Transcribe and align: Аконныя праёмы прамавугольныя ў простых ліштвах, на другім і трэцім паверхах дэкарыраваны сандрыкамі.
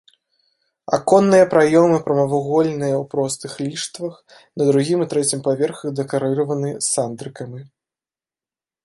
Аконныя 0.97 1.45
праёмы 1.53 1.97
прамавугольныя 2.07 2.95
ў 2.97 3.03
простых 3.13 3.53
ліштвах, 3.65 4.15
на 4.63 4.67
другім 4.71 4.99
і 5.05 5.07
трэцім 5.13 5.39
паверхах 5.49 5.95
дэкарыраваны 6.01 6.69
сандрыкамі. 6.91 7.61